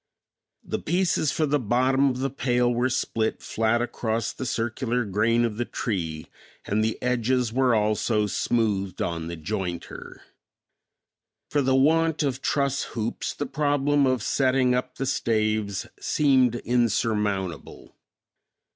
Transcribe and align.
The 0.63 0.79
pieces 0.79 1.31
for 1.31 1.45
the 1.45 1.59
bottom 1.59 2.09
of 2.09 2.21
the 2.21 2.31
pail 2.31 2.73
were 2.73 2.89
split 2.89 3.39
flat 3.43 3.83
across 3.83 4.33
the 4.33 4.47
circular 4.47 5.05
grain 5.05 5.45
of 5.45 5.57
the 5.57 5.65
tree, 5.65 6.25
and 6.65 6.83
the 6.83 6.99
edges 7.03 7.53
were 7.53 7.75
also 7.75 8.25
smoothed 8.25 8.99
on 8.99 9.27
the 9.27 9.35
jointer. 9.37 10.21
For 11.51 11.61
the 11.61 11.75
want 11.75 12.23
of 12.23 12.41
truss 12.41 12.81
hoops, 12.97 13.35
the 13.35 13.45
problem 13.45 14.07
of 14.07 14.23
setting 14.23 14.73
up 14.73 14.95
the 14.95 15.05
staves 15.05 15.85
seemed 15.99 16.55
insurmountable. 16.55 17.95